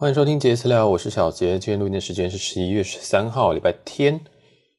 [0.00, 1.58] 欢迎收听杰私聊，我是小杰。
[1.58, 4.20] 今天录音的时间是十一月十三号，礼拜天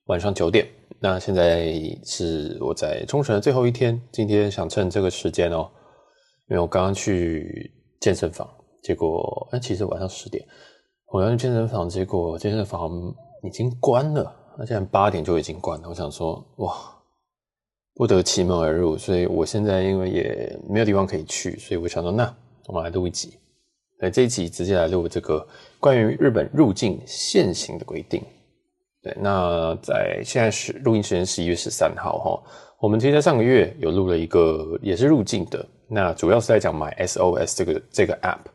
[0.06, 0.66] 晚上九点。
[1.02, 1.74] 那现在
[2.06, 5.70] 是我在冲绳的最后一天，今天想趁这个时间哦，
[6.50, 7.70] 因为我刚刚去
[8.00, 8.50] 健身房，
[8.82, 10.42] 结果哎，其实晚上十点，
[11.12, 12.90] 我要去健身房，结果健身房
[13.44, 15.90] 已经关了，那现在八点就已经关了。
[15.90, 16.74] 我想说，哇，
[17.94, 22.34] 不得其门而入，所以我现在因为也没有地方可以去，所以我想说，那
[22.68, 23.34] 我们来录一集。
[24.00, 25.46] 对，这一集直接来录这个
[25.78, 28.24] 关于日本入境现行的规定。
[29.04, 32.44] 对，那在现在是录音时间十一月十三号哈，
[32.80, 38.46] 我们其实在上个月有录了一个也是入境的，那主要是在讲 MySOS 这个这个 App，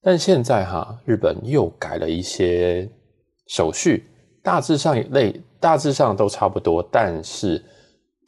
[0.00, 2.88] 但现在哈日本又改了一些
[3.48, 4.04] 手续，
[4.44, 7.60] 大致上类大致上都差不多，但是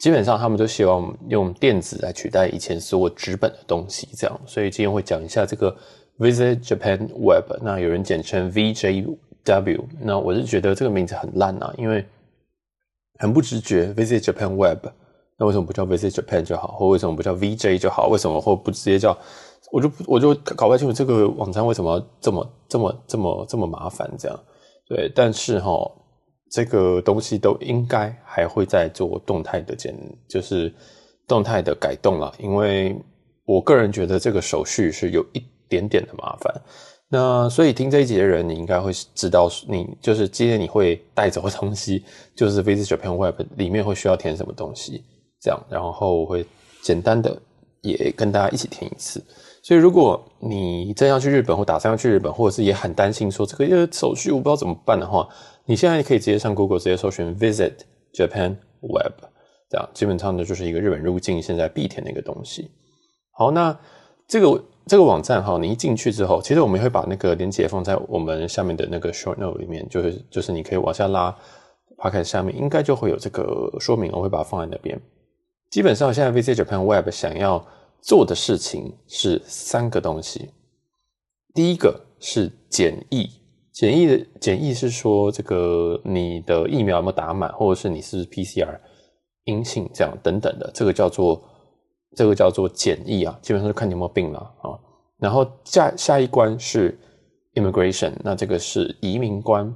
[0.00, 5.76] 基本上他们都希望用电子来取代以前所有纸本的东西，这样，所以今天会讲一下这个。
[6.20, 12.04] Visit Japan Web，那有人简称 VJW，那我是觉得这个名字很烂啊，因为
[13.18, 13.86] 很不直觉。
[13.94, 14.84] Visit Japan Web，
[15.38, 18.08] 那为什么不叫 Visit Japan 就好，或为什么不叫 VJ 就好？
[18.08, 19.16] 为什么或不直接叫？
[19.72, 24.38] 我就我就搞不清楚这个网站为什么这么这么这么这么麻烦这样。
[24.86, 25.70] 对，但是哈，
[26.50, 29.94] 这个东西都应该还会再做动态的简，
[30.28, 30.70] 就是
[31.26, 32.94] 动态的改动啦，因为
[33.46, 35.42] 我个人觉得这个手续是有一。
[35.70, 36.52] 点点的麻烦，
[37.08, 42.04] 那所以听这一集的人，你应该会知道，你就是今天你会带走的东西，
[42.36, 45.04] 就是 Visit Japan Web 里面会需要填什么东西，
[45.40, 46.44] 这样，然后我会
[46.82, 47.40] 简单的
[47.82, 49.24] 也跟大家一起填一次。
[49.62, 55.28] 所以如果你真要去日本，或打算要去日本，或者是也很担心说这个手续我不知道怎么办的话，
[55.66, 57.74] 你现在可以直接上 Google 直接搜寻 Visit
[58.14, 59.12] Japan Web，
[59.68, 62.70] 这样基本上呢就是一个日本入境现在必填的一个东西。
[63.32, 63.78] 好，那
[64.26, 64.64] 这个。
[64.86, 71.36] 这个网站哈，你一进去之后，其实我们会把那个链接放在我们下面的那个 short note 里面，就是就是你可以往下拉
[71.96, 75.00] ，Podcast 下面应该就会有这个说明，我会把它放在那边。
[75.70, 77.64] 基本上现在 Visit Japan Web 想要
[78.00, 80.50] 做的事情是三个东西，
[81.54, 83.30] 第一个是检疫，
[83.72, 88.76] 检疫的检疫是说这个你的疫苗有没有打满，或者是你是 PCR
[89.44, 91.40] 阴性这样等等的，这个叫做。
[92.16, 94.78] 这个叫做检疫啊，基本上是看你有没有病了啊。
[95.18, 96.98] 然后下下一关是
[97.54, 99.74] immigration，那这个是移民关。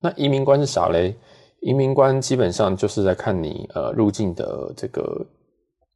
[0.00, 1.16] 那移民关是啥嘞？
[1.60, 5.26] 移民关基本上就是在看你呃入境的这个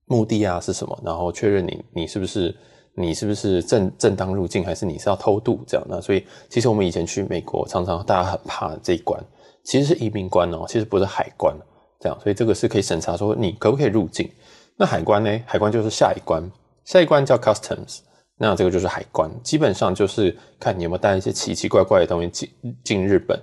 [0.06, 2.52] 目的啊是什么，然后确认你你是不是
[2.96, 5.86] 你是不是正正当入境，还是你是要偷渡这样。
[5.88, 9.24] 那所以其实我们以前去美国，常常大家很怕这一关，
[9.64, 11.56] 其实是移民关哦，其实不是海关
[12.00, 12.18] 这样。
[12.20, 14.28] 所以这个是可以审查说你可不可以入境。
[14.76, 15.40] 那海关呢？
[15.46, 16.42] 海关就是下一关，
[16.84, 17.98] 下一关叫 customs，
[18.36, 22.50] 那这个就是海关，基本上就是看你有没有带一些奇奇怪怪的东西进
[22.82, 23.38] 进日本，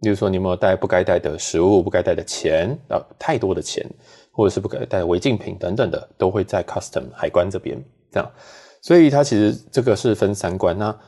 [0.00, 3.86] 例如说你有没有带不该带的食物、不该带的钱啊，太多的钱，
[4.32, 7.80] 或者是不该带违禁品等等的，都会在 custom 海关这边
[8.10, 8.28] 这样。
[8.80, 10.76] 所以它其实这个是分三关。
[10.76, 10.98] 那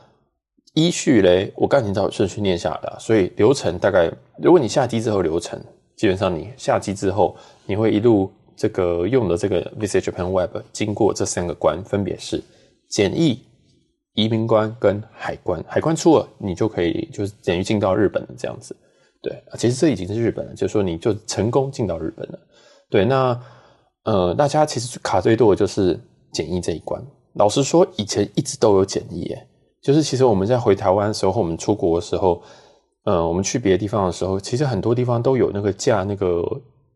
[0.75, 5.59] 依序嘞，我刚才照顺序念下来了，所以流程大概，如果你下机之后流程，
[5.97, 7.35] 基本上你下机之后，
[7.65, 8.31] 你会一路。
[8.55, 12.43] 这个用的这个 Visit Japan Web 经过这三个关，分别是
[12.89, 13.39] 检疫、
[14.13, 15.63] 移民关跟海关。
[15.67, 18.75] 海关出了，你就可以就是等于进到日本了这样子。
[19.21, 22.39] 对，其实这已经是日本了，就是说你就成功进到日本了。
[22.89, 23.39] 对，那
[24.03, 25.99] 呃，大家其实卡最多的就是
[26.31, 27.01] 检疫这一关。
[27.33, 29.47] 老实说，以前一直都有检疫，诶，
[29.81, 32.41] 就是其实我们在回台湾的时候，我们出国的时候，
[33.05, 36.43] 呃，我们去别的地方的时候，其实很多地方都有那个架那个。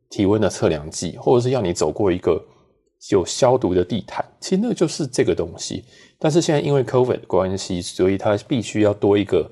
[0.09, 2.41] 体温的测量计，或者是要你走过一个
[3.11, 5.83] 有消毒的地毯，其实那就是这个东西。
[6.17, 9.49] 但是现在因为 COVID 关系，所以它必须要多一个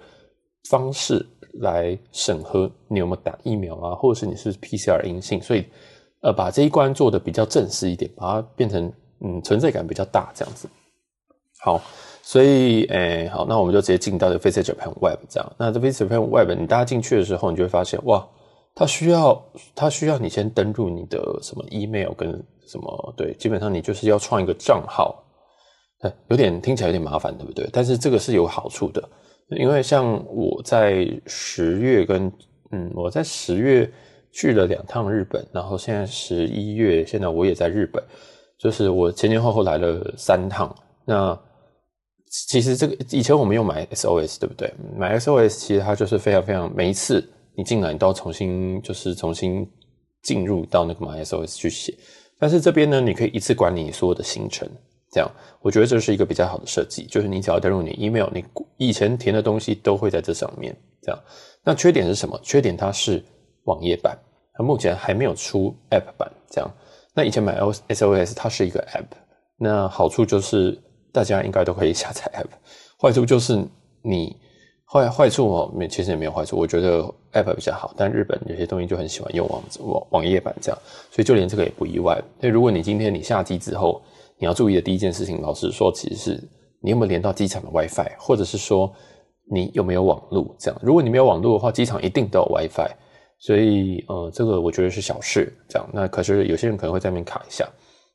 [0.69, 1.23] 方式
[1.59, 5.65] 来审核你有没有打疫苗啊，或者是你是 PCR 阴性，所以
[6.21, 10.67] 呃把这一关做得比较正式一点，把它变成嗯存在感比较大这样子。
[11.59, 11.81] 好，
[12.23, 15.53] 所以诶、好，那我们就直接进到这个 Visit Japan Web 这样。
[15.57, 18.27] 那这 Visit Japan Web 你大家进去的时候，你就会发现哇。
[18.75, 19.41] 他需要，
[19.73, 22.29] 他需要你先登录你的什么 email 跟
[22.67, 25.23] 什么，对，基本上你就是要创一个账号，
[26.27, 27.69] 有点听起来有点麻烦，对不对？
[27.71, 29.01] 但是这个是有好处的，
[29.51, 32.29] 因为像我在十月跟
[32.71, 33.89] 嗯，我在十月
[34.33, 38.03] 去了两趟日本，然后现在十一月，现在我也在日本，
[38.59, 40.75] 就是我前前后后来了三趟。
[41.05, 41.39] 那
[42.29, 47.25] 其实这个以前我们用买 SOS 对不对买 SOS 其实它就是非常非常每一次。
[47.55, 49.67] 你进来，你都要重新就是重新
[50.21, 51.93] 进入到那个 MySOS 去写。
[52.37, 54.69] 但是这边呢，你可以一次管理所有的行程，
[55.11, 55.31] 这样，
[55.61, 58.43] 我觉得这是一个比较好的设计，就是你只要登录你 email，你
[58.77, 60.75] 以前填的东西都会在这上面。
[61.01, 61.19] 这样，
[61.63, 62.37] 那缺点是什么？
[62.43, 63.23] 缺点它是
[63.63, 64.17] 网页版，
[64.53, 66.29] 它目前还没有出 app 版。
[66.49, 66.69] 这样，
[67.13, 69.05] 那以前买 SOS 它是一个 app，
[69.57, 70.77] 那好处就是
[71.13, 72.49] 大家应该都可以下载 app，
[73.01, 73.65] 坏处就是
[74.01, 74.35] 你
[74.91, 77.03] 坏坏处哦，没其实也没有坏处，我觉得
[77.33, 80.79] app 比较好，但日本有些东西就很喜欢用网网网页版这样，
[81.11, 82.21] 所以就连这个也不意外。
[82.39, 84.01] 那如果你今天你下机之后，
[84.37, 86.49] 你要注意的第一件事情，老实说，其实是
[86.81, 88.93] 你有没有连到机场的 WiFi，或者是说
[89.51, 90.55] 你有没有网路。
[90.59, 92.91] 这样，如果你没有网路的话，机场一定都有 WiFi。
[93.37, 95.53] 所以，呃，这个我觉得是小事。
[95.67, 97.67] 这样，那可是有些人可能会在那边卡一下。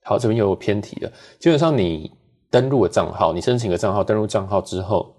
[0.03, 1.13] 好，这边又有偏题了。
[1.39, 2.11] 基本上，你
[2.51, 5.15] 登录的账号，你申请个账号，登录账号之后，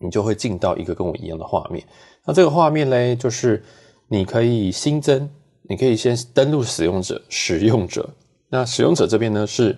[0.00, 1.84] 你就会进到一个跟我一样的画面。
[2.24, 3.62] 那这个画面嘞，就是
[4.08, 5.28] 你可以新增，
[5.68, 8.08] 你可以先登录使用者，使用者。
[8.48, 9.76] 那使用者这边呢是。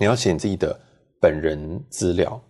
[0.00, 0.80] 你要写你自己的
[1.20, 2.40] 本人资料，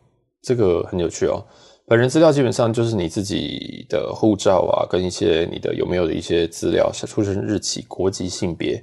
[0.43, 1.44] 这个很有趣哦。
[1.87, 8.82] 本人资料基本上就是你自己的护照啊，跟一些你的有没有的一些资料，出生日期、国籍、性别、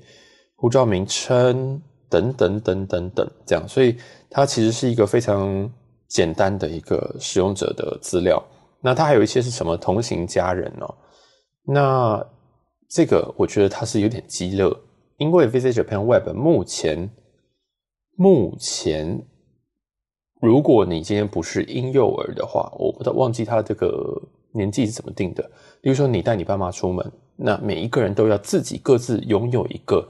[0.56, 3.66] 护照名称等等等等等这样。
[3.68, 3.96] 所以
[4.30, 5.72] 它其实是一个非常
[6.10, 8.44] 简单的一个使用者的资料。
[8.82, 10.94] 那它还有一些是什么同行家人哦？
[11.64, 12.26] 那
[12.90, 14.76] 这个我觉得它是有点鸡肋，
[15.18, 17.10] 因为 Visit Japan Web 目前。
[18.22, 19.26] 目前，
[20.42, 24.22] 如果你今天不是婴幼儿的话，我不知道忘记他这个
[24.52, 25.42] 年纪是怎么定的。
[25.82, 30.06] 比如说，你带你爸妈出门，那每一个人都要自己各自拥有一个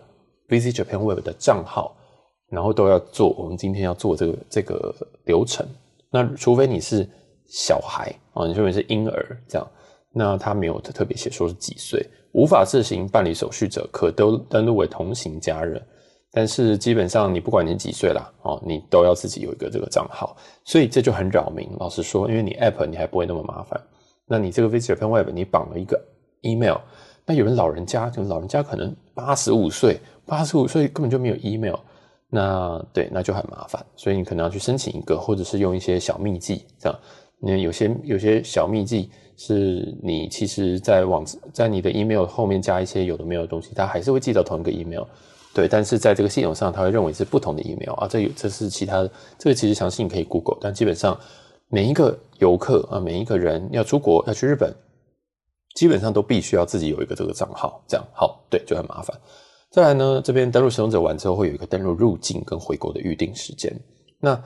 [0.47, 1.95] Visit Japan Web 的账号，
[2.49, 5.63] 然后都要做我们今天要做这个这个流程。
[6.11, 7.07] 那除非你是
[7.47, 9.67] 小孩啊，你认为是婴儿这样，
[10.13, 15.81] 那他没有特特别写说是几岁，无法自行办理手续者，可都登录为同行家人。
[16.31, 21.67] 但是基本上，你不管你几岁啦，哦，你都要自己有一个这个账号，所以这就很扰民。
[21.79, 23.81] 老实说，因为你 App 你还不会那么麻烦，
[24.27, 25.99] 那你这个 Visit Japan Web 你绑了一个
[26.41, 26.77] email，
[27.25, 31.77] 那有人老人家，就老人家可能八十五岁，八十五岁根本就没有 email，
[32.29, 36.99] 那对，那就很麻烦，所以你可能要去申请一个，或者是用一些小秘技，这样，
[37.41, 45.03] 你有些有些小秘技是你其实在网在你的 email 后面加一些有的没有的东西，它还是会寄到同一个 email。
[45.51, 51.19] 对，但是在这个系统上，它会认为是不同的 email 啊，这有这是其他的，这个其实详细你可以 Google，但基本上
[51.69, 54.71] 每一个游客啊，每一个人要出国要去日本，
[55.73, 59.19] 基本上都必须要自己有一个这个账号，这样好，对，就很麻烦。
[59.71, 63.73] 再来呢，这边登录使用者完之后，会有一个登录入境跟回国的预定时间，
[64.19, 64.41] 那。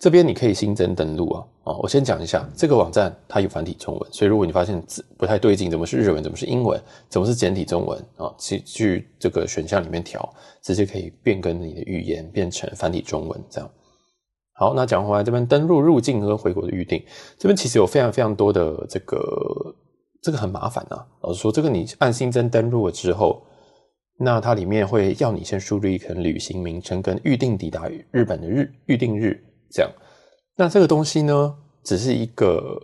[0.00, 8.32] 这边你可以新增登录啊，啊，我先讲一下这个网站，它有繁体中文，所以如果你发现字不太对劲，怎么是日文，怎么是英文，怎么是简体中文啊？
[8.38, 10.32] 去去这个选项里面调，
[10.62, 13.68] 直接可以变更你的语言变成繁体中文这样。
[14.52, 17.04] 好，那讲回来这边登录入境和回国的预定，
[17.36, 19.18] 这边其实有非常非常多的这个
[20.22, 21.04] 这个很麻烦啊。
[21.22, 23.42] 老实说，这个你按新增登录了之后，
[24.18, 29.40] 那它里面会要你先输入一个旅行名称跟预定抵达日本的日预定日。
[29.70, 29.90] 这样，
[30.56, 31.54] 那这个东西呢，
[31.84, 32.82] 只是一个，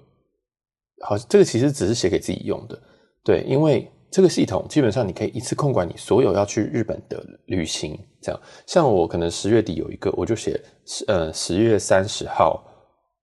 [1.02, 2.78] 好，这个其实只是写给自己用的，
[3.24, 12.62] 对，因为这个系统基本上你可以一次控管你所有要去日本的旅行，这样，像我可能十月底有一个，我就写十呃十月三十号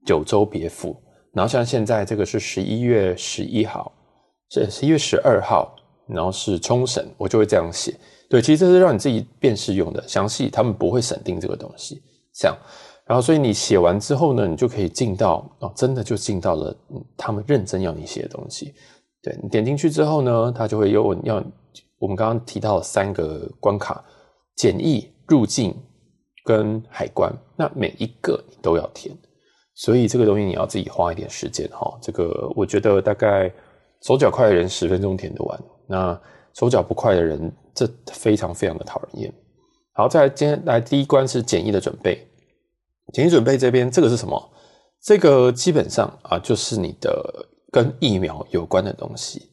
[0.05, 0.99] 九州别府，
[1.33, 3.93] 然后像现在这个是十一月十一号，
[4.49, 5.75] 是十一月十二号，
[6.13, 7.95] 然后是冲绳，我就会这样写，
[8.29, 12.01] 对，其实这是让你自己辨识用的，详细他们不会审定这个东西，
[12.33, 12.57] 这样。
[13.05, 16.73] 然后，所以你写完之后呢，你就可以进到哦，真的就进到了
[17.17, 18.73] 他们认真要你写的东西。
[19.21, 21.43] 对，你点进去之后呢，他就会有要
[21.99, 24.01] 我们刚刚提到三个关卡：
[24.55, 25.75] 简易、入境
[26.45, 27.33] 跟海关。
[27.57, 29.13] 那每一个你都要填，
[29.75, 31.99] 所以这个东西你要自己花一点时间哈。
[32.01, 33.51] 这个我觉得大概
[34.03, 36.19] 手脚快的人十分钟填得完，那
[36.53, 39.33] 手脚不快的人这非常非常的讨人厌。
[39.93, 42.25] 好，再来今天来第一关是检疫的准备。
[43.11, 44.51] 检疫准备这边，这个是什么？
[45.03, 49.49] 这个基本上啊，就是你的跟疫苗有关的东西。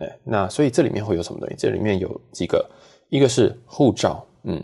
[0.00, 1.56] 哎，那所以这里面会有什么东西？
[1.58, 2.64] 这里面有几个，
[3.08, 4.62] 一个是护照，嗯，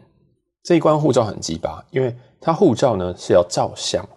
[0.62, 4.08] 这一关护照很鸡巴，因为它护照呢是要照相。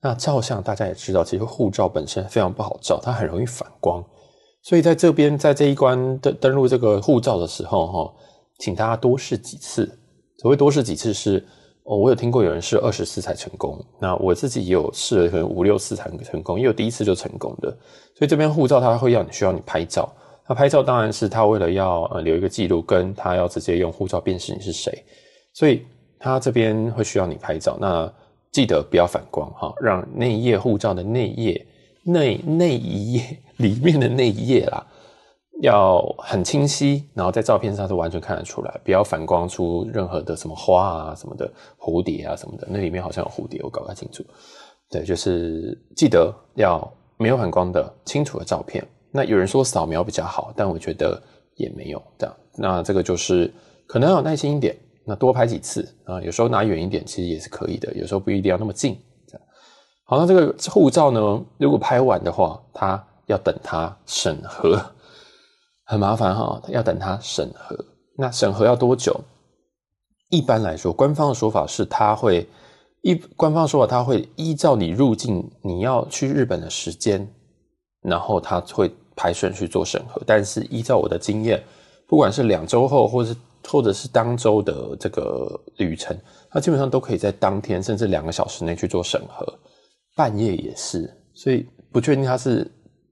[0.00, 4.02] 那照相大家也知道，其实护照本身非常不好照，它很容易反光。
[4.66, 8.14] 所以在这边，在这一关登登录这个护照的时候，哈，
[8.58, 9.86] 请大家多试几次。
[10.38, 11.46] 所谓多试几次是。
[11.88, 17.70] 哦，我有听过有人试二十次才成功，那我自己也有试了，可能五六次才成功，也有第一次就成功的。
[18.16, 20.12] 所以这边护照它会要你需要你拍照，
[20.48, 24.92] 那拍照当然是他为了要呃留一个记录，跟他要直接用护照辨识你是谁，
[25.54, 25.86] 所以
[26.18, 27.78] 他这边会需要你拍照。
[27.80, 28.12] 那
[28.50, 31.64] 记得不要反光哈，让那一页护照的内页、
[32.06, 34.86] 内内一页 里面的那一页啦，
[35.62, 42.68] 要很清晰，然后在照片上是完全看得出来，不要反光出任何的什么花啊、什么的蝴蝶啊什么的。
[42.70, 44.24] 那里面好像有蝴蝶，我搞不太清楚。
[44.90, 48.86] 对，就是记得要没有反光的清楚的照片。
[49.10, 51.20] 那有人说扫描比较好，但我觉得
[51.56, 52.36] 也没有这样。
[52.56, 53.52] 那这个就是
[53.86, 56.20] 可能要有耐心一点，那多拍几次啊。
[56.22, 58.96] 有时候拿远一点其实也是可以的，有时候不一定要那么近。
[60.08, 64.80] 好，那这个护照呢，如果拍完的话，他要等他审核。
[65.84, 67.76] 很麻烦哈，要等他审核。
[68.16, 69.20] 那审核要多久？
[70.30, 72.48] 一般来说，官方的说法是，他会
[73.02, 77.28] 一官方说法，他会依照你入境你要去日本的时间，
[78.00, 80.22] 然后他会排顺序做审核。
[80.24, 81.62] 但是依照我的经验，
[82.08, 83.36] 不管是两周后，或是
[83.68, 86.16] 或者是当周的这个旅程，
[86.50, 89.46] 他基本上都可以在当天甚至两个小时内去做审核，
[90.16, 91.08] 半夜也是。
[91.32, 92.68] 所以不确定他是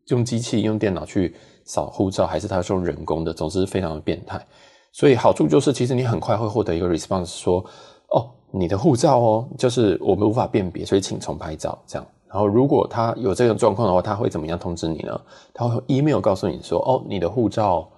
[0.07, 1.37] 用机器用电脑去。
[1.67, 4.39] 扫护照还是他是用人工的，总之非常的变态。
[4.93, 7.65] 所以好处就是，其实你很快会获得一个 response，说
[8.11, 12.07] 哦，你的护照哦，就是我们无法辨别，所以请重拍照这样。
[12.29, 15.19] 然后如果他有这种状况的话，他会怎么样通知你呢？
[15.55, 17.91] 他会 email 告诉你说，哦，你的护照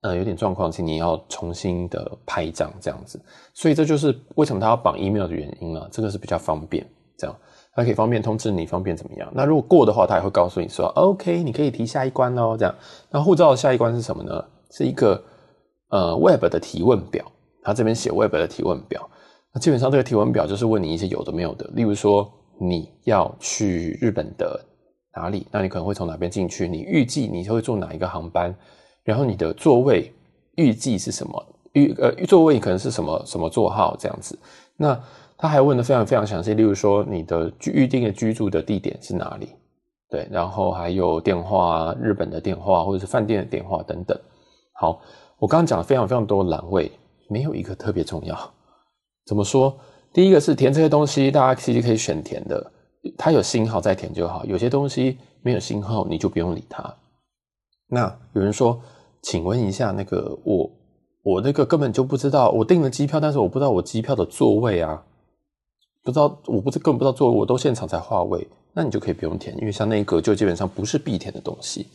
[0.00, 3.24] 呃有点状况，请你要重新的拍一张这样子。
[3.54, 6.84] 所以这就是为什么他要绑 email 的原因了，这个是比较方便
[7.16, 7.36] 这样。
[7.74, 9.30] 它可以方便通知你，方便怎么样？
[9.34, 12.56] 那如果过的话，它也会告诉你说，OK，你可以提下一关哦。
[12.58, 12.74] 这样，
[13.10, 14.44] 那护照的下一关是什么呢？
[14.70, 15.22] 是一个
[15.88, 17.24] 呃 Web 的提问表。
[17.64, 19.08] 它这边写 Web 的提问表，
[19.54, 22.28] 那基本上这个提问表就是问你一些有的没有的，例如说
[22.60, 24.60] 你要去日本的
[25.14, 26.66] 哪里，那你可能会从哪边进去？
[26.66, 28.52] 你预计你会坐哪一个航班？
[29.04, 30.12] 然后你的座位
[30.56, 31.46] 预计是什么？
[31.74, 34.36] 预呃座位可能是什么什么座号这样子？
[34.76, 35.00] 那
[35.42, 39.48] 他还问的非常非常详细，例如说你的预定的居住的地点是哪里？
[40.08, 44.16] 对，然后还有电话，日本的电话或者是饭店的电话等等。
[44.74, 45.00] 好，
[45.40, 46.92] 我刚刚讲了非常非常多栏位，
[47.28, 48.38] 没有一个特别重要。
[49.26, 49.76] 怎么说？
[50.12, 52.72] 第一个是填这些东西，大家其实可以选填的，
[53.18, 54.44] 它有星号再填就好。
[54.44, 56.94] 有些东西没有星号，你就不用理它。
[57.88, 58.80] 那有人说，
[59.22, 60.70] 请问一下，那个我
[61.24, 65.02] 我那个根本就不知道，我订了机票，但是我不知道我机票的座位啊。
[66.04, 71.86] 不知道，我不是根本不知道座位，我都现场才划位，那你就可以不用填，因为像那一格就基本上不是必填的东西。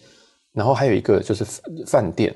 [0.53, 1.43] 然后还有一个就是
[1.85, 2.33] 饭店，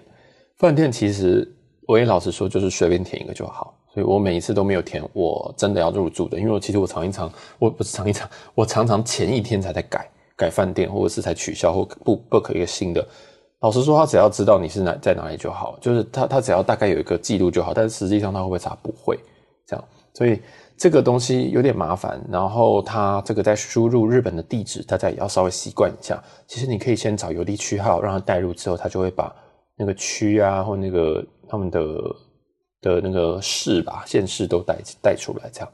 [0.57, 1.49] 饭店其实
[1.87, 13.07] 我也老实说，就是随便填一个就好，所以我每一次都没有填我真的要入住的，因为我其实我常一常，我不是常一常，我常常前一天才在改改饭店，或者是才取消或不 book 一个新的。
[13.61, 18.77] 老实说，他只要知道你是哪在哪里就好，就是他他只要大概有一个记录就好，但是实际上他会不会查？
[18.83, 19.17] 不会，
[19.65, 20.39] 这样，所以。
[20.81, 26.19] 这个东西有点麻烦，然后它这个在输入日本的地址，大家也要稍微习惯一下。
[26.47, 29.31] 其实你可以先找邮递区号，让它带入之后，它就会把
[29.77, 31.79] 那个区啊或那个他们的
[32.81, 35.71] 的那个市吧县市都带带出来，这样。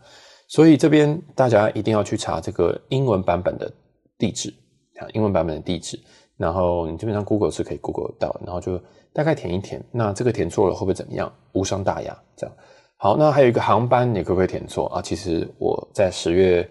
[0.49, 3.71] 所以这边大家一定要去查这个英文版本的
[4.17, 4.53] 地址
[4.99, 5.97] 啊，英文版本的地址，
[6.35, 8.77] 然后你基本上 Google 是可以 Google 到，然后就
[9.13, 9.81] 大概填一填。
[9.89, 11.31] 那这个填错了会不会怎么样？
[11.53, 12.53] 无伤大雅，这样。
[12.99, 14.99] 好，那还有一个航班，你可不可以填错啊？
[14.99, 16.67] 其实我在十月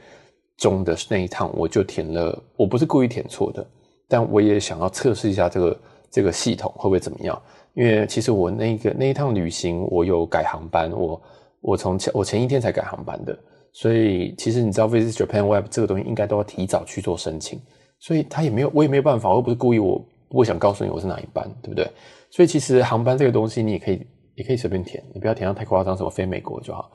[0.57, 3.65] 中的那一趟，我就填了，我不是故意填错的，
[4.09, 5.81] 但我也想要测试一下这个
[6.11, 7.41] 这个系统会不会怎么样。
[7.75, 11.23] 因为其实我那个那一趟旅行，我有改航班，我
[11.61, 13.39] 我从前我前一天才改航班的，
[13.73, 17.61] 所以其实你知道，Visit Japan Web 这个东西应该都要提早去做申请，
[18.01, 21.89] 所以他也没有，我也没有办法，我又不是故意，我我想告诉你我是哪一班，对不对？
[22.31, 24.05] 所以其实航班这个东西，你也可以。
[24.37, 26.91] 你可以随便填，你不要填到太夸张，什么飞美国就好。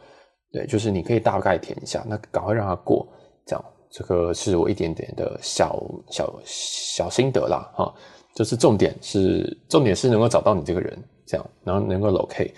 [0.52, 3.08] 对，就是你可以大概填一下，那赶快让它过。
[3.46, 7.94] 这样，这个是我一点点的小小小心得啦，哈。
[8.34, 12.52] 就是重点是重点是能够找到你这个人，这样，然后能够 locate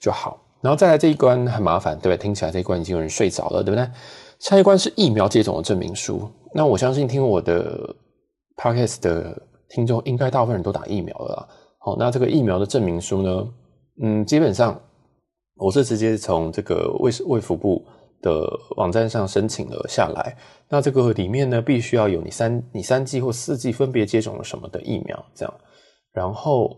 [0.00, 0.40] 就好。
[0.62, 2.16] 然后再来这一关很麻烦，对不对？
[2.16, 3.86] 听起来这一关已经有人睡着了，对不对？
[4.38, 6.28] 下一关是疫苗接种的证明书。
[6.54, 7.94] 那我相信听我的
[8.56, 11.48] podcast 的听众，应该大部分人都打疫苗了啦。
[11.78, 13.48] 好，那这个疫苗的证明书呢？
[14.00, 14.80] 嗯，基本上
[15.56, 17.84] 我是直接从这个卫卫福部
[18.22, 20.36] 的网站上申请了下来。
[20.68, 25.54] 那这个里面呢，必须要有你三你三剂或四剂分别接种了什么的疫苗，这样。
[26.12, 26.76] 然后，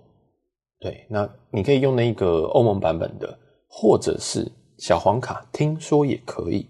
[0.80, 6.66] 对，那你可以用那个欧盟版本的，或者是小黄卡，听说也可以。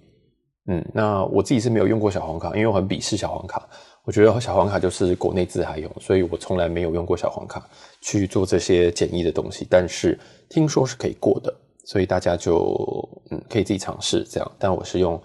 [0.66, 3.68] 嗯，那我自己是没有用过小黄卡，因为我很鄙视小黄卡。
[4.10, 7.64] 我觉得小黄卡就是国内自还用，所以我从来没有用过小黄卡
[8.00, 9.64] 去做这些简易的东西。
[9.70, 14.52] 但是听说是可以过的，所以大家就嗯可以自己尝试这样。
[14.58, 15.22] 但我是用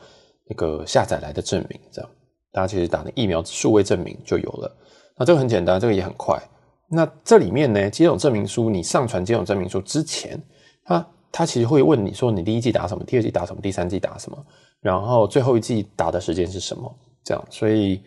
[0.47, 2.07] 那个下载来的证明，这样
[2.51, 4.77] 大家其实打那疫苗数位证明就有了。
[5.17, 6.39] 那这个很简单，这个也很快。
[6.87, 10.39] 那这里面呢，接种证明书，你上传接种证明书之前，
[10.83, 14.37] 他他其实会问你说，你第一季打什么，第二季打什么，第三季打什么，
[14.79, 16.95] 然后最后一季打的时间是什么？
[17.23, 17.99] 这样，所以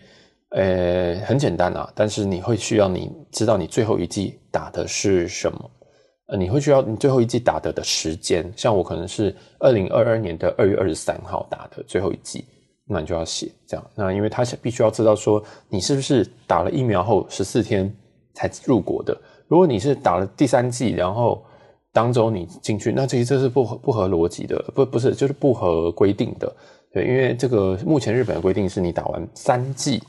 [0.50, 5.70] 呃很简单啊，但是你会需要你知道你最后一剂打的是什么，
[6.28, 12.44] 呃，你会需要你最后一剂打的的时间，像我可能是二零二二年的二月二十三号打的最后一剂，
[12.86, 17.92] 那你就要写这样，那因为他必须要知道说你是不是打了疫苗后十四天。
[18.34, 19.20] 才入国的。
[19.48, 21.44] 如果你是打了第三剂，然后
[21.92, 26.56] 当周你进去，那其实这是不合不合逻辑的，不不是就是不合规定的。
[26.92, 30.00] 对，因为这个目前日本的规定是你打完三剂，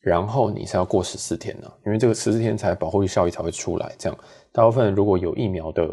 [0.00, 3.94] 然后你是要过十四天的，因为这个十四天才保护效益才会出来。
[3.98, 4.18] 这样，
[4.52, 5.86] 大部分如果有疫苗的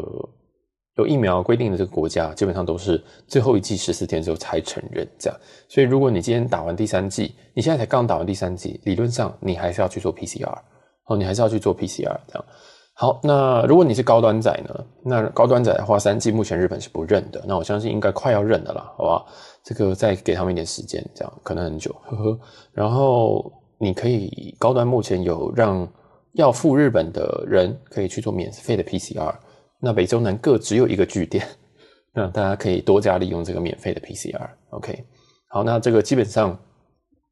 [0.96, 5.38] 有疫苗规定的这个国家，基本上都是最后一剂十四天之后才承认这样。
[5.68, 10.58] 所以如果你今天打完第三剂，你现在才刚打完第三剂，理论上你还是要去做 PCR。
[11.04, 12.44] 哦，你还是要去做 PCR 这样。
[12.92, 14.84] 好，那如果你是高端仔呢？
[15.04, 17.42] 那高端仔的话，三季目前日本是不认的。
[17.46, 19.26] 那我相信应该快要认的啦，好不好？
[19.62, 22.40] 这个再给他们一点时间，这样可能很久，呵呵。
[22.72, 25.88] 然后你可以高端目前有让
[26.32, 29.34] 要赴日本的人可以去做免费的 PCR。
[29.80, 31.46] 那北中南各只有一个据点，
[32.12, 34.48] 那大家可以多加利用这个免费的 PCR。
[34.70, 35.04] OK，
[35.48, 36.58] 好，那这个基本上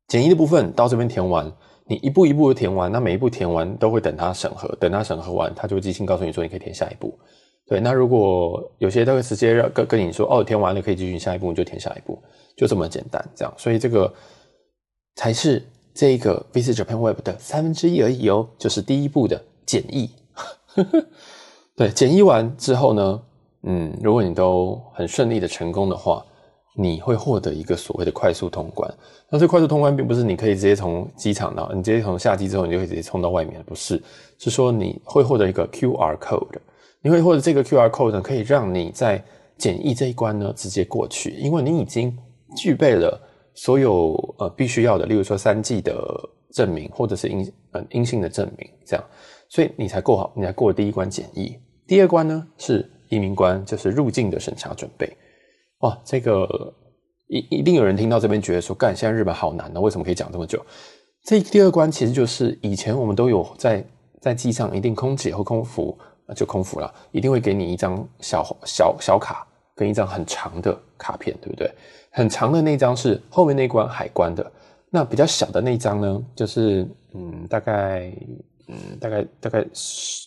[0.08, 1.52] 简易的部分到这边填完。
[1.88, 7.16] 你一步一步的填完，那每一步填完都会等它审核，等它审核完，它就会即兴告诉你说你可以填下一步。
[7.64, 12.20] 对，那如果有些他会直接让跟跟你说哦，填完了可以继续下一步，你就填下一步，
[12.56, 13.54] 就这么简单，这样。
[13.56, 14.12] 所以这个
[15.14, 15.64] 才是
[15.96, 20.10] 这个 Visit Japan Web 的三分之一而已哦，就是第一步的简易。
[21.74, 23.22] 对，简易完之后呢，
[23.62, 26.24] 嗯，如果你都很顺利的成功的话。
[26.78, 28.94] 你会获得一个所谓的快速通关，
[29.30, 33.98] 但是快速通关并不是你可以直接从机场到，你直接从下机之后你就可以直接冲到外面，不是，
[34.36, 36.58] 是说你会获得一个 QR code，
[37.00, 39.24] 你会获得这个 QR code 呢，可以让你在
[39.56, 42.14] 检疫这一关呢直接过去，因为你已经
[42.54, 43.18] 具备了
[43.56, 45.96] 所有呃必须要的，例如说三 G 的
[46.52, 49.04] 证明或者是阴呃阴性的证明，这样，
[49.48, 55.10] 所以你才过好，你才过了第一关检疫，第二关呢是移民关，就是入境的审查准备。
[55.80, 56.46] 哇，这个
[57.28, 60.64] 一一定有人听到这边觉得说，干，现在日本好难呢，为什么可以讲这么久？
[61.24, 63.84] 这第二关其实就是以前我们都有在
[64.20, 65.98] 在机上，一定空姐或空服
[66.34, 71.70] 就空服了，一定会给你一张小小小卡跟一张很长的卡片，对不对？
[72.10, 74.50] 很长的那张是后面那关海关的，
[74.90, 78.12] 那比较小的那张呢，就是嗯，大概。
[78.68, 79.64] 嗯，大概大概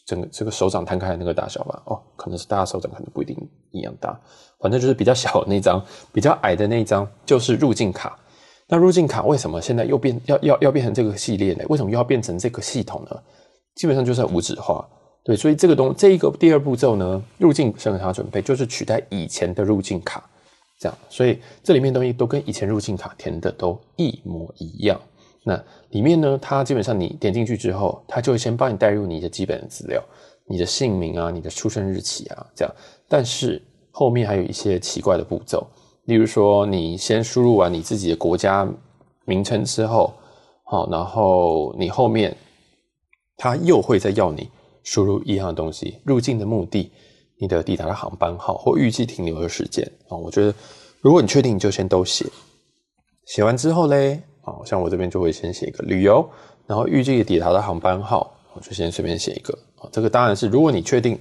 [0.06, 1.84] 整个这个手掌摊开的那个大小吧。
[1.88, 3.36] 哦，可能是大家手掌可能不一定
[3.72, 4.18] 一样大，
[4.62, 8.18] 反正就是比较小的那张， 比较矮的那张就是入境卡。
[8.66, 11.66] 那入境卡为什么现在又变要要要变成这个系列呢？
[11.68, 13.20] 为什么又要变成这个系统呢？
[13.76, 14.88] 基本上就是无纸化。
[15.26, 20.24] 对，所以这个东这一个第二步骤呢，入境审查准备就是取代以前的入境卡，
[20.80, 20.98] 这样。
[21.10, 25.00] 所以这里面东西都跟以前入境卡填的都一模一样。
[25.44, 30.04] 那里面呢，它基本上你点进去之后，它就会先帮你带入你的基本的资料，
[30.46, 32.76] 你的姓名啊，你的出生日期啊，这样。
[33.08, 33.62] 但是
[33.92, 35.66] 后面还有一些奇怪的步骤，
[36.06, 38.68] 例如说，你先输入完你自己的国家
[39.26, 40.14] 名称之后，
[40.66, 42.36] 好，然后你后面
[43.38, 44.50] 它又会再要你
[44.84, 46.92] 输入一样的东西，入境的目的、
[47.40, 50.18] 你的抵达的航班号或预计停留的时间啊。
[50.18, 50.54] 我觉得，
[51.02, 52.26] 如果你确定，你就先都写。
[53.26, 54.22] 写完之后嘞。
[54.42, 56.28] 好像我这边就会先写一个旅游，
[56.66, 59.56] 然后预计抵达的航班号，我就先随便写一个。
[59.92, 61.16] 这个当然是如果你确定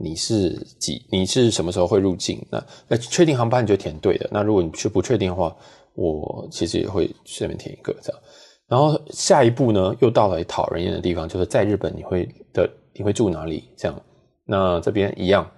[0.00, 4.28] 你是几，你是什么时候会入境，那那确定航班你就填对的。
[4.32, 5.54] 那如果你却不确定的话，
[5.94, 8.20] 我其实也会随便填一个这样。
[8.66, 13.62] 然后下一步呢，又到了讨人厌的地方，就是在日本你会的你会住哪里？
[13.76, 14.02] 这样，
[14.44, 15.48] 那这边一样，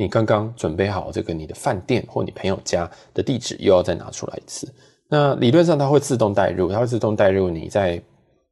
[0.00, 4.66] 你刚刚准备好这个你的饭店或你朋友家的地址，又要再拿出来一次。
[5.10, 8.02] 那理论上它会自动带入，它会自动带入你在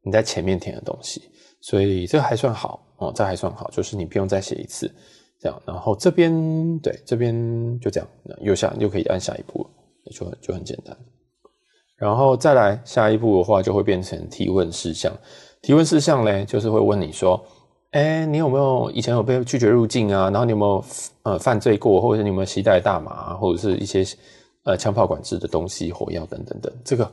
[0.03, 1.23] 你在前面填的东西，
[1.63, 4.95] 所以这还算好哦，这还算好，就是你不用再写一次
[5.41, 5.63] 这样。
[5.65, 7.35] 然后这边对这边
[7.81, 8.07] 就这样，
[8.43, 9.67] 右下又可以按下一步，
[10.13, 10.95] 就很就很简单。
[11.97, 15.11] 然后再来下一步的话，就会变成提问事项。
[15.63, 17.43] 提问事项嘞，就是会问你说，
[17.90, 20.31] 哎，你有没有以前有被拒绝入境啊？
[20.31, 20.85] 然后你有没有
[21.22, 24.05] 呃犯罪过，或者是你有没有携带大麻，或者是一些。
[24.64, 27.11] 呃，枪炮管制的东西、火药等等等，这个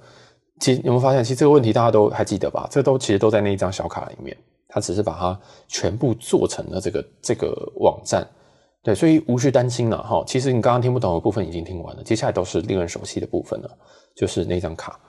[0.59, 1.23] 其实有没有发现？
[1.23, 2.67] 其实这个问题大家都还记得吧？
[2.69, 4.35] 这都其实都在那一张小卡里面，
[4.67, 8.27] 它只是把它全部做成了这个这个网站。
[8.83, 10.21] 对，所以无需担心了哈。
[10.27, 13.69] 其实你刚刚听不懂的部分已经听完了，接下来都是令人熟悉的部分了，
[14.17, 14.99] 就是那张卡。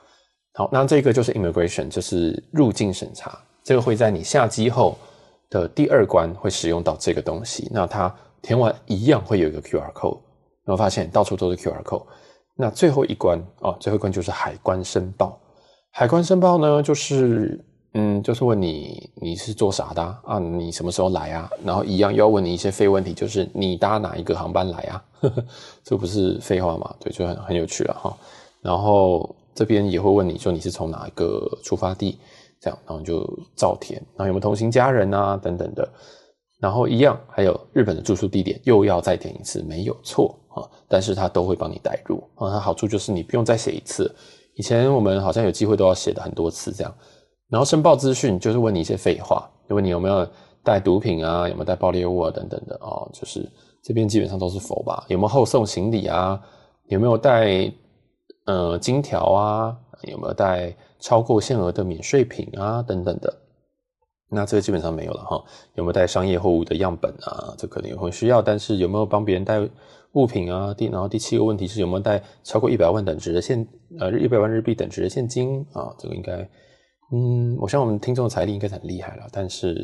[0.55, 4.97] 好，那这个就是 immigration，就是入境审查，这个会在你下机后
[5.51, 7.69] 的第二关会使用到这个东西。
[7.73, 10.19] 那它填完一样会有一个 QR code，
[10.65, 12.05] 然后发现到处都是 QR code。
[12.55, 15.39] 那最后一关哦，最后一关就是海关申报。
[15.91, 17.63] 海关申报呢，就是。
[17.99, 20.39] 嗯，就是问你你是做啥的啊？
[20.39, 21.51] 你什么时候来啊？
[21.65, 25.03] 然后一样要问你一些废问题，就是你搭哪一个航班来啊？
[25.21, 25.45] 呵呵，
[25.83, 26.95] 这不是废话吗？
[27.01, 28.15] 对，就很很有趣了哈。
[28.61, 32.19] 然后这边也会问你说你是从哪一个出发地，
[32.61, 35.89] 这样，然后就照填，然后有没有同行家人啊等等的。
[36.59, 40.65] 然后一样，还有日本的住宿地点又要再填一次，没有错啊。
[40.89, 44.11] 但是他都会帮你带入啊，它好处就是你不用再写一次。
[44.55, 46.95] 以前我们好像有机会都要写的很多次这样。
[47.51, 50.27] 然后申报资讯就是问你一些废话，就问你有没有
[50.65, 53.47] 带毒品啊，有没有带爆裂物啊等等的啊，就是
[53.85, 55.05] 这边基本上都是否吧？
[55.09, 56.41] 有没有后送行李啊？
[56.87, 57.71] 有没有带
[58.47, 59.77] 呃金条啊？
[60.05, 60.75] 有没有带
[61.07, 63.33] 超过限额的免税品啊等等的？
[64.29, 65.41] 那这个基本上没有了哈。
[65.77, 67.55] 有没有带商业货物的样本啊？
[67.57, 69.61] 这可能也会需要，但是有没有帮别人带
[70.15, 70.75] 物品啊？
[70.75, 73.65] 第然后第七个问题是有没有带超过一百万等值的现
[74.01, 75.95] 呃一百万日币等值的现金啊？
[75.97, 76.49] 这个应该。
[77.13, 79.75] 嗯，我想我们听众的财力应该是很厉害了，但是，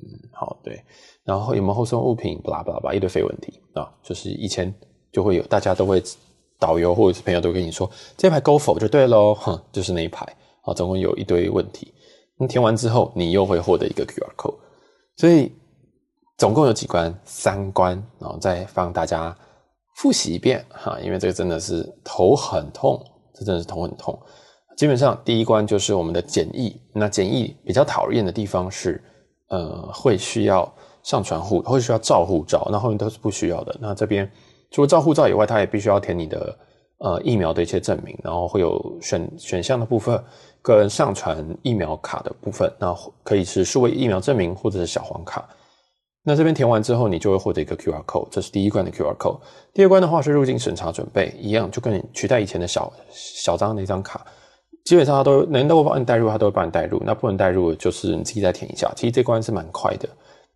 [0.00, 0.82] 嗯，好，对，
[1.22, 4.74] 然后有没有后送物品，巴拉巴拉巴拉一堆废问题啊，就是以前
[5.12, 6.02] 就会有，大家都会
[6.58, 10.26] 导游或者是朋友都跟你说，这一排勾否就对喽，哼，就是那一排
[10.62, 11.92] 啊，总共有一堆问题，
[12.38, 14.56] 那填完之后，你又会获得一个 QR code，
[15.16, 15.52] 所以
[16.38, 17.12] 总共有几关？
[17.24, 19.36] 三关，然后再帮大家
[19.96, 24.18] 复习一遍哈，因为这个真的是头很痛，这真的是头很痛。
[24.76, 29.02] 基本上第一关就是我们的简易，那简易比较讨厌的地方是，
[29.48, 30.72] 呃，会需要
[31.02, 33.76] 上传护，会需要照护照，那后面都是不需要的。
[33.80, 34.28] 那这边
[34.70, 36.56] 除了照护照以外，它也必须要填你的
[37.02, 40.22] 呃疫苗的一些证明，然后会有选选项的部分
[40.62, 45.46] 跟上传疫苗卡的部分，那可以是数位疫苗证明或者是小黄卡。
[46.24, 49.40] 那这边填完之后，你就会获得一个 QR code，这是第一关的 QR code。
[49.74, 54.24] 第二关的话是入境审查准备，一样就跟你取代以前的小小张那张卡。
[54.84, 57.02] 基本上他都能都帮你带入，他都会帮你带入。
[57.04, 58.88] 那不能带入，就是你自己再填一下。
[58.94, 60.08] 其实这关是蛮快的，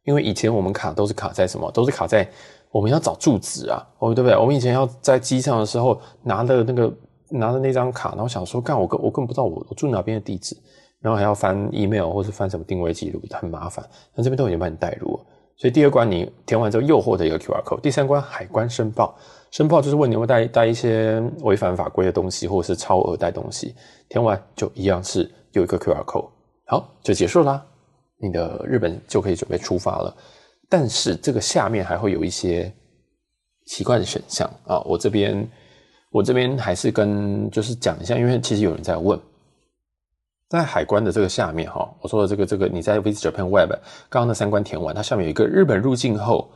[0.05, 1.69] 因为以前我们卡都是卡在什么？
[1.73, 2.29] 都是卡在
[2.71, 4.37] 我们要找住址啊，哦，对不对？
[4.37, 6.93] 我们以前要在机上的时候拿的那个
[7.31, 10.57] 拿的那张卡，然后想说，干我根我根本不知道我我住哪边的地址，
[11.01, 13.85] 然后还要翻 email 或是翻什么定位记录，很麻烦。
[14.15, 15.25] 那这边都已经帮你带入了，
[15.57, 17.81] 所以第二关你填完之后又获得一个 QR code。
[17.81, 19.17] 第三关海关申报。
[19.53, 23.75] 申报就是问你会带带一些违反法规的东西，或者是超额带东西，
[24.09, 26.29] 填完就一样是有一个 QR code，
[26.67, 27.65] 好，就结束啦，
[28.19, 30.15] 你的日本就可以准备出发了。
[30.69, 32.73] 但是这个下面还会有一些
[33.67, 35.49] 奇怪的选项啊，我这边
[36.11, 39.19] 我这边还是跟就是讲一下，因为其实有人在问，
[40.49, 43.71] 在海关的这个下面哈，我说的这个这个你在 Visit Japan Web
[44.09, 46.51] 刚刚那三关填完，它下面有一个日本入境后。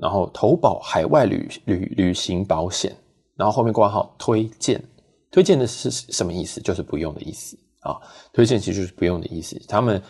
[0.00, 2.94] 然后投保海外旅旅旅行保险，
[3.36, 4.82] 然后后面挂号推荐，
[5.30, 6.58] 推荐的是什么意思？
[6.62, 8.00] 就是不用的意思啊。
[8.32, 9.60] 推荐其实就是不用的意思。
[9.68, 10.00] 他们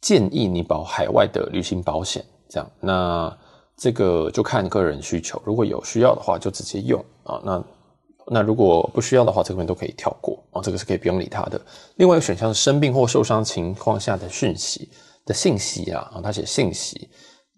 [0.00, 2.70] 建议你保海外的旅行保险，这样。
[2.80, 3.36] 那
[3.76, 7.40] 这个就看个人需求，如果有需要的话就直接用啊。
[7.44, 7.64] 那
[8.30, 10.60] 那如果不需要的话，这边都可以跳过啊。
[10.62, 11.60] 这个是可以不用理他的。
[11.96, 14.88] 另外一个选项是生病或受伤情况下的讯息
[15.24, 17.08] 的信息啊，啊，他写信息。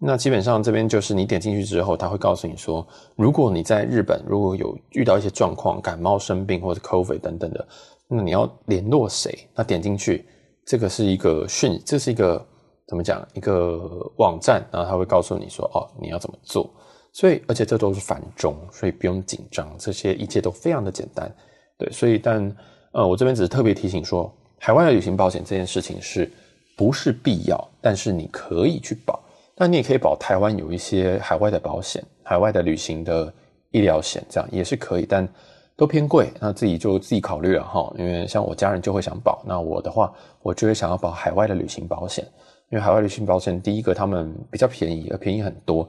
[0.03, 7.67] 那基本上这边就是你点进去之后，他会告诉你说，如果你在日本如果有遇到一些状况，感冒生病或者 COVID 等等的，
[8.07, 9.47] 那你要联络谁？
[9.53, 10.25] 那点进去，
[10.65, 12.43] 这个是一个讯，这是一个
[12.91, 13.25] 怎么讲？
[13.33, 13.79] 一个
[14.17, 16.69] 网站，然后他会告诉你说，哦，你要怎么做？
[17.13, 21.33] 所以，而且这都是繁中，所以不用紧张，这些一切都非常的简单。
[21.77, 22.53] 对，所以但
[22.91, 26.29] 呃，我这边只是特别提醒说，海外的旅行保险这件事情是
[26.75, 27.65] 不是必要？
[27.79, 29.17] 但是你可以去保。
[29.55, 33.33] 那你也可以保台湾有一些海外的保险，海外的旅行的
[33.71, 35.25] 医疗险，这样也是可以，但
[35.77, 37.93] 都偏贵，那自己就自己考虑了哈。
[37.97, 42.27] 因为像我家人就会想保，那我的话，我就会想要保海外的旅行保险，
[42.71, 45.87] 因为海外旅行保险第一个他们比较便宜，而便宜很多，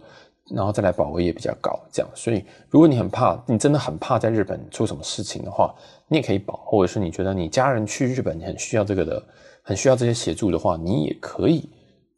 [0.50, 2.10] 然后再来保额也比较高，这样。
[2.14, 5.74] 所以如果你很怕，你真的很怕在日本出什么事情的话，
[6.08, 9.22] 你也可以保，或者是你觉得你家人去日本你很需要这个的，
[9.62, 11.68] 很需要这些协助的话，你也可以。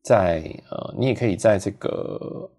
[0.02, 2.50] 在呃，你也可以在这个，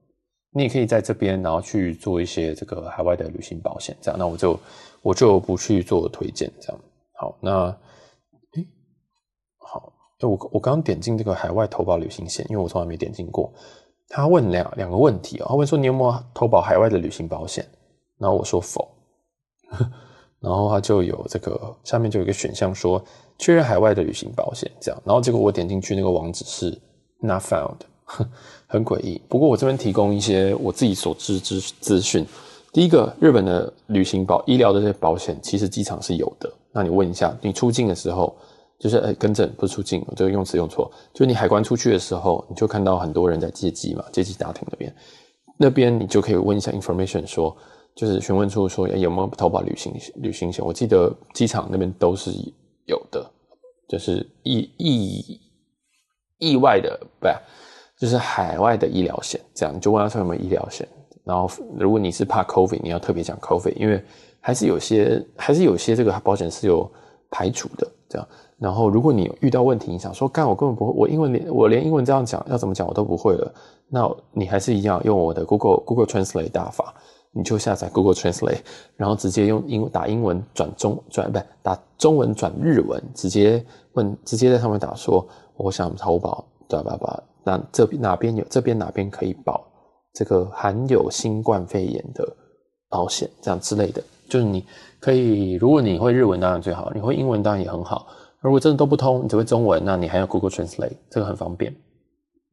[0.51, 4.17] 你也可以在这边，然后去做一些这个海外的旅行保险，这样。
[4.17, 4.59] 那我就
[5.03, 6.81] 我就不去做推荐，这样。
[7.13, 7.77] 好，那，
[10.27, 13.51] 我我刚点进这个海外投保旅行险，因为我从来没点进过。
[14.07, 17.65] 他问两两个问题哦，他问说你有没有投保海外的旅行保险？
[18.19, 18.87] 然后我说否，
[20.39, 23.03] 然后他就有这个下面就有一个选项说
[23.39, 26.81] 确认海外的旅行保险这样，然后结果我点进去那个网址是
[27.19, 27.77] not found，
[28.67, 29.19] 很诡异。
[29.27, 32.25] 不过我这边提供一些我自己所知之资讯。
[32.71, 36.51] 第一个，日本的旅行保医疗的这些保险其实机场是有的。
[36.71, 38.35] 那你问一下，你出境的时候。
[38.79, 40.91] 就是呃，更正不是出境，这个用词用错。
[41.13, 44.95] 就你海关出去的时候，你就看到很多人在接机嘛，接机大厅那边，
[45.57, 47.55] 那边你就可以问一下 information，说
[47.95, 50.63] 就是询问处说，欸，有没有投保旅行旅行险？
[50.63, 52.31] 我记得机场那边都是
[52.85, 53.25] 有的，
[53.87, 55.39] 就是意意
[56.39, 57.27] 意外的，不，
[57.97, 60.85] 就是海外的医疗险，这样你就问他说有没有医疗险。
[61.23, 64.03] 然后如果你是怕 COVID，你要特别讲 COVID，因为
[64.41, 66.87] 还是有些还是有些这个保险是有
[67.31, 68.27] 排除的，这样。
[68.57, 73.53] 然后，如果你遇到问题，你想说，干，我根本不会，我英文连我连英文这样讲要怎么讲我都不会了，
[73.89, 76.93] 那你还是一样用我的 Google Google Translate 大法，
[77.33, 78.59] 你就下载 Google Translate，
[78.95, 83.63] 然后直接用英打英文转中转不打中文转日文，直接
[83.93, 87.21] 问，直接在上面打说，我想投保，对吧吧？
[87.43, 89.67] 那这边哪边有，这边哪边可以保
[90.13, 92.25] 这个含有新冠肺炎的
[92.89, 94.63] 保险，这样之类的，就是你
[95.01, 98.07] 可以，如果你会日文当然最好，你会英文当然也很好。
[98.45, 101.75] 如果真的都不通，你只会中文，那你还有 Google Translate，这个很方便。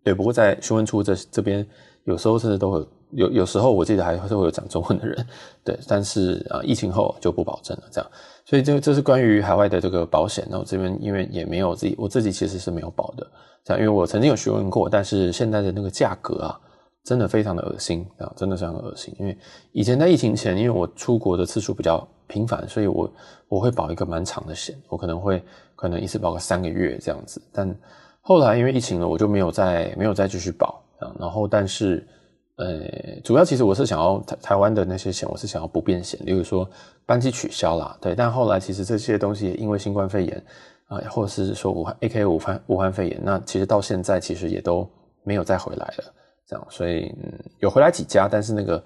[0.03, 1.67] 对，不过在询问处这这边，
[2.05, 5.27] 有时候甚至都会有，有时候我记得还是会有讲中文的人。
[5.63, 8.11] 对，但是啊，疫情后就不保证了，这样。
[8.47, 10.47] 所以这这是关于海外的这个保险。
[10.51, 13.31] 那我这边因为也没有自己，我自己其实是没有保的，
[13.63, 16.59] 这样，因为我曾经有询问过，但是现在的那个价格啊，
[17.05, 19.15] 真的非常的恶心啊，真的非常恶心。
[19.21, 19.37] 因为
[19.73, 23.11] 以前在疫情前，因为我出国的次数比较频繁，所以我
[23.49, 25.43] 我会保一个蛮长的险，我可能会。
[25.75, 27.77] 可能一次保个三个月这样子，但
[28.21, 31.11] 后来因为疫情了，我就没有再没有再继续保啊。
[31.19, 32.07] 然后，但是
[32.55, 36.71] 呃，主要其实我是想要台台湾的那些险，我是想要不变险，例如说
[37.05, 38.15] 班机取消啦，对。
[38.15, 40.45] 但后来其实这些东西也因为新冠肺炎
[40.87, 44.89] 啊，或者是说武汉 A K 武汉武汉肺炎，那其实到现在其实也都
[45.25, 46.05] 没有再回来了，
[46.47, 46.65] 这样。
[46.71, 48.81] 所以嗯，有回来几家，但是那个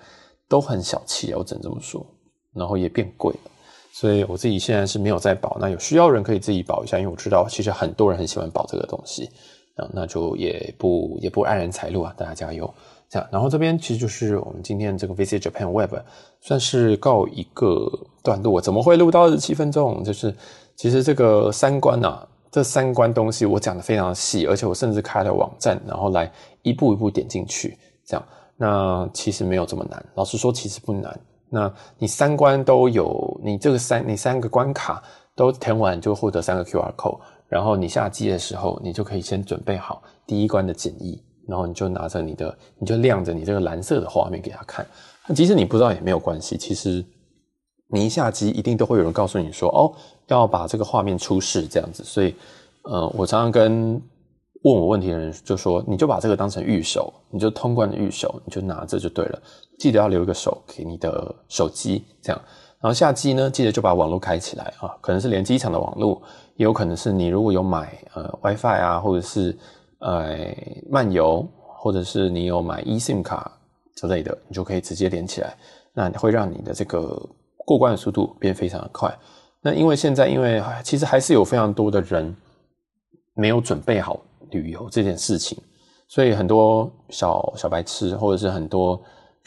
[0.49, 2.07] 都很小气啊，我只能这么说。
[2.57, 3.51] 然后也变贵了。
[3.92, 9.31] 所以我自己现在是没有在保，那有需要人可以自己保一下，因为我知道其实很多人很喜欢保这个东西，
[9.77, 12.73] 啊，那就也不也不黯然财路啊，大家加油，
[13.09, 13.27] 这样。
[13.33, 15.95] 然后这边其实就是我们今天这个 Visit Japan Web
[16.42, 17.90] 算是告一个
[18.23, 18.61] 段落。
[18.61, 20.05] 怎么会录到二十七分钟？
[20.05, 20.35] 就是
[20.75, 28.23] 其实这个三关啊，这三关东西我讲的非常细，而且我甚至开了网站，然后来一步一步点进去，这样。
[28.59, 31.19] 那其实没有这么难，老实说其实不难。
[31.48, 35.02] 那你三关都有，你这个三你三个关卡
[35.35, 44.85] 都填完，就获得三个 QR code，然后你下机的时候，你就可以先准备好第一关的简易，然后你就拿着你的，你就亮着你这个蓝色的画面给他看。
[45.28, 47.04] 那即使你不知道也没有关系，其实
[47.88, 49.92] 你一下机一定都会有人告诉你说，哦，
[50.26, 52.02] 要把这个画面出示这样子。
[52.02, 52.35] 所以，
[52.82, 54.00] 呃，我常常跟
[54.66, 59.40] 问我问题的人就说，你就把这个当成预手，你就通关的预手，你就拿着就对了。
[59.79, 62.42] 记得要留一个手给你的手机，这样。
[62.81, 66.20] 然后下机呢，记得就把网络开起来啊，可能是连机场的网络，
[66.57, 69.57] 也有可能是你如果有买呃 WiFi 啊，或者是
[70.00, 70.37] 呃
[70.90, 73.50] 漫游，或者是你有买 eSIM 卡
[73.94, 75.57] 之类的，你就可以直接连起来。
[75.94, 77.16] 那会让你的这个
[77.59, 79.16] 过关的速度变非常的快。
[79.62, 82.37] 那因为现在因为其实还是有非常多的人
[83.35, 84.20] 没有准备好
[84.57, 85.57] 旅游这件事情，
[86.09, 89.01] 所以很多小小白痴或者是很多。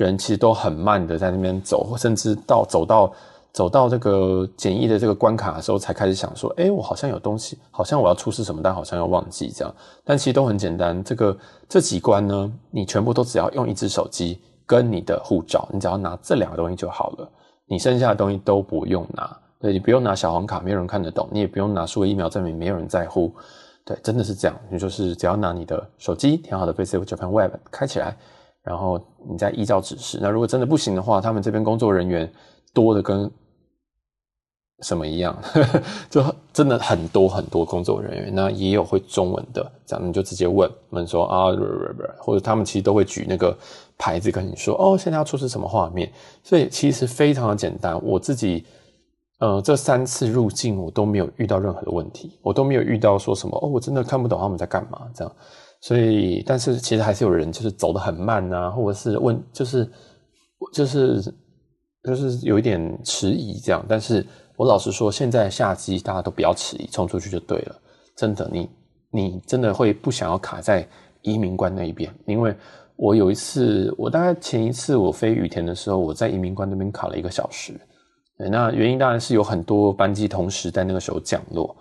[0.06, 3.12] 人其实都很慢的在那边走，甚至到走到
[3.52, 17.30] 走到这个检疫的这个关卡的时候，才开始想说：“哎，我好像有东西，好像我要出示什么，但好像要忘记这样。”但其实都很简单，这个这几关呢，你全部都只要用一只手机跟你的护照，你只要拿这两个东西就好了，
[17.68, 19.38] 你剩下的东西都不用拿。
[19.60, 23.34] 对，你不用拿小黄卡，没有人看得懂；你也不用拿数位疫苗证明，没有人在乎。
[23.90, 28.16] 对，真的是这样，你就是只要拿你的手机填好的 Visit Japan Web 开起来。
[28.62, 30.20] 然后你再依照指示。
[30.22, 32.32] 那如果真的不行的话，他们这边工作人员
[32.72, 33.32] 多的跟
[34.82, 35.36] 什么一样，
[36.08, 36.24] 就
[36.54, 38.36] 真的很多很多工作人员。
[38.36, 41.46] 那也有会中文的，这样你就直接问，问说啊，
[42.20, 43.58] 或者他们其实都会举那个
[43.98, 46.12] 牌子跟你说，哦，现在要出示什么画面。
[46.44, 48.00] 所以其实非常的简单。
[48.04, 48.66] 我自己
[49.40, 55.36] 呃这三次入境我都没有遇到任何的问题，我都没有遇到说什么哦，我真的看不懂他们在干嘛这样。
[55.82, 59.90] 所以，但是其实还是有人就是走得很慢啊，或者是问，就是
[60.74, 61.22] 就是
[62.04, 63.86] 就是有一点迟疑这样。
[63.88, 64.26] 但是
[64.58, 67.76] 我老实说，现在下机大家都不要迟疑，冲出去就对了。
[68.18, 68.70] 真的，你
[69.10, 70.86] 你真的会不想要卡在
[71.22, 72.54] 移民关那一边，因为
[72.98, 77.80] 我有一次，我大概前一次我飞羽田的时候，我在移民关那边卡了一个小时。
[78.48, 81.76] 那原因当然是有很多班机同时在那个时候降落，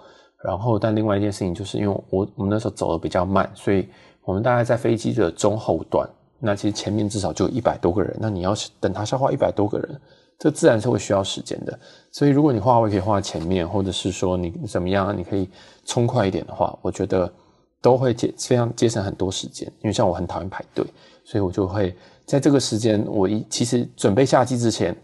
[0.44, 3.88] 然后但另外一件事情就是因为我我们那时候走的比较慢，所以
[4.25, 6.09] 我们大概在飞机的中后段，
[6.40, 10.01] 那其实前面至少就有一百多个人，那你要是等他消化一百多个人，
[10.37, 11.79] 这自然是会需要时间的。
[12.11, 15.49] 所以如果你划位可以划在前面，或者是说你怎么样，你可以
[15.85, 17.33] 冲快一点的话，我觉得
[17.81, 19.71] 都会节非常节省很多时间。
[19.83, 20.85] 因为像我很讨厌排队，
[21.25, 24.97] 所以我就会在这个时间，我一其实准备下机之前。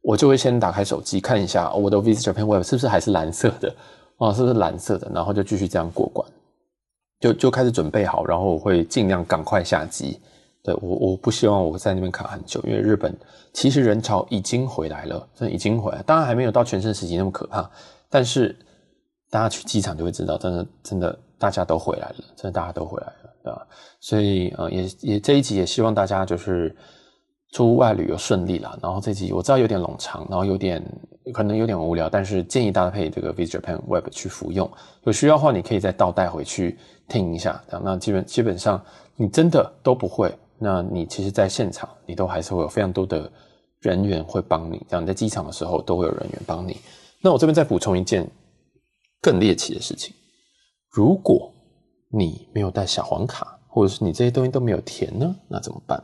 [0.00, 3.74] 我就会先打开手机看一下我的 Visit Japan Web 是不是还是蓝色的
[4.16, 4.32] 啊？
[4.32, 5.10] 是不是蓝色的？
[5.12, 6.26] 然后就继续这样过关，
[7.20, 10.18] 就就开始准备好，然后我会尽量赶快下机。
[10.62, 13.14] 对，我我不希望我在那边卡很久，因为日本
[13.52, 17.70] 其实人潮已经回来了，真的已经回来，当然还没有到全盛时期那么可怕，
[18.08, 18.56] 但是
[19.30, 23.66] 大家去机场就会知道，真的真的大家都回来了，真的大家都回来了，对吧？
[24.00, 26.74] 所以呃，也也这一集也希望大家就是。
[27.52, 30.84] 出外旅游顺利啦，然后这集我知道有点冗长，然后有点
[31.32, 34.70] 可能有点无聊，但是建议搭配这个 Visit Japan Web 去服用，
[35.04, 38.82] 有需要的话你可以再倒带回去听一下，这样那基本基本上
[39.16, 43.30] 你真的都不会，那你其实在现场你都还是会有非常多的
[43.80, 46.76] 人员会帮你，这样你在机场的时候都会有人员帮你。
[47.22, 48.30] 那我这边再补充一件
[49.22, 50.14] 更猎奇的事情，
[50.90, 51.50] 如果
[52.10, 56.02] 你没有带小黄卡，或者是你这些东西都没有填呢，那怎么办？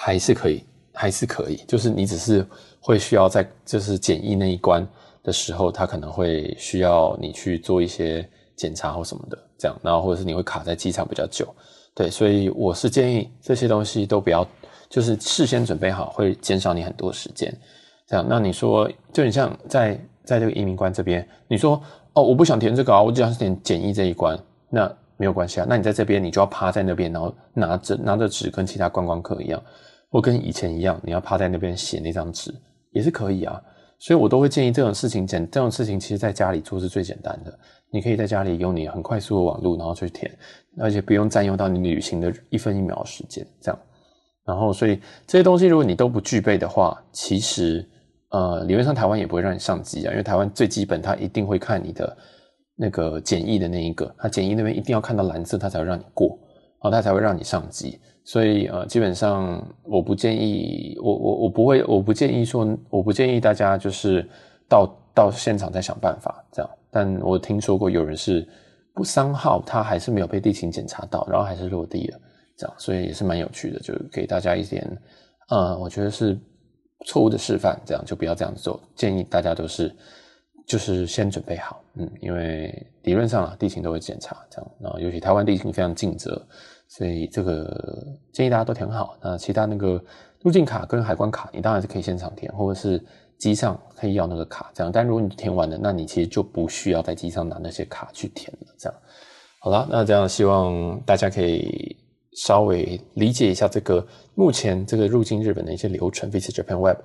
[0.00, 0.62] 还是可以，
[0.94, 2.46] 还是可以，就是你只是
[2.80, 4.86] 会需要在就是检疫那一关
[5.24, 11.52] 的时候，他可能会需要你去做一些检查或什么的，这样，然后或者是你会卡在机场比较久，
[11.96, 14.46] 对，所以我是建议这些东西都不要，
[14.88, 17.52] 就是事先准备好，会减少你很多时间，
[18.06, 18.24] 这样。
[18.26, 21.82] 那你说，就你像在在这个移民关这边，你说
[22.12, 24.38] 哦，我不想填这个啊，我只想填检疫这一关，
[24.70, 29.60] 那没有关系啊，那你在这边你就要趴在那边，然后拿着拿着纸跟其他观光客一样。
[30.10, 32.54] 或跟以前一样，你要趴在那边写那张纸
[32.92, 33.60] 也是可以啊，
[33.98, 37.58] 所以我都会建议这种事情简这种事情，其实在家里做是最简单的。
[37.90, 40.30] 你可以在家里用你很快速的网络，然后去填，
[40.78, 43.80] 而且不用占用到你旅行的一分一秒的时间，这样。
[44.44, 47.86] 然后，所以这些东西如果你都不具备的话，其实
[48.30, 52.16] 呃，理论上台湾也不会让你上机啊，因为台湾最基本它一定会看你的
[52.76, 56.28] 那个简易的那一个，它简易那边一定要看到蓝色，它才会让你过，
[56.82, 57.98] 然后它才会让你上机。
[58.28, 64.22] 所以呃，基本上我不建议，我我我不会，我不建议说，我不建议大家就是
[64.68, 66.70] 到到现场再想办法这样。
[66.90, 68.46] 但我听说过有人是
[68.92, 72.20] 不三号，他还是没有被地勤检查到，然后还是落地了
[72.54, 74.86] 这样，所以也是蛮有趣的，就给大家一点，
[75.48, 76.38] 呃，我觉得是
[77.06, 78.78] 错误的示范，这样就不要这样做。
[78.94, 79.90] 建议大家都是
[80.66, 86.46] 就是先准备好，嗯，因为理论上啊，地勤都会检查这样，然后尤其台湾地勤非常尽责。
[86.88, 89.16] 所以这个建议大家都填好。
[89.22, 90.02] 那其他那个
[90.42, 93.00] 入境卡跟海关卡，你当然是可以现场填，或者是
[93.38, 94.90] 机上可以要那个卡这样。
[94.90, 98.74] 但如果你填完了，那你其实就不需要在机上拿那些卡去填了。
[98.78, 98.98] 这样
[99.60, 101.96] 好了，那这样希望大家可以
[102.32, 106.30] 稍微理解一下这个目前这个入境日本的一些流程。
[106.30, 106.98] Visit Japan Web。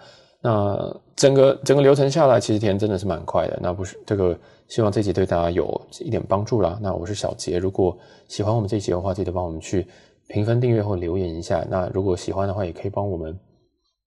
[0.45, 3.57] 那整个整个流程下来，其实填真的是蛮快的。
[3.61, 6.77] 那不是这个，希望这集对大家有一点帮助啦。
[6.81, 9.87] 那我是小杰，如果喜欢我们这集的话，记得帮我们去
[10.27, 11.65] 评分、订阅或留言一下。
[11.69, 13.39] 那如果喜欢的话，也可以帮我们，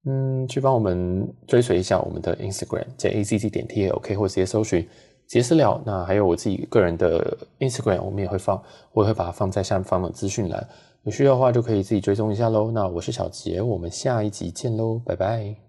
[0.05, 4.87] 嗯，去帮我们追随一下我们的 Instagram，在 azz 点 talk，或直接搜寻
[5.27, 5.81] 杰私聊。
[5.87, 10.68] 那还有我自己个人的 Instagram，我们也会放，我也会把它放在下方的资讯栏。
[11.05, 12.70] 有需要的话，就可以自己追踪一下喽。
[12.70, 15.65] 那我是小杰，我们下一集见喽，拜拜。